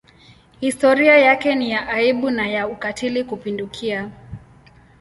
Historia 0.61 1.17
yake 1.17 1.55
ni 1.55 1.71
ya 1.71 1.87
aibu 1.87 2.29
na 2.29 2.47
ya 2.47 2.67
ukatili 2.67 3.23
kupindukia. 3.23 4.09